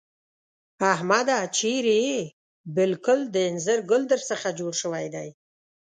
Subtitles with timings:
[0.93, 1.39] احمده!
[1.57, 2.21] چېرې يې؟
[2.75, 5.29] بالکل د اينځر ګل در څخه جوړ شوی دی.